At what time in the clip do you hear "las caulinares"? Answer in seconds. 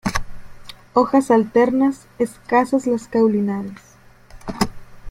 2.87-3.79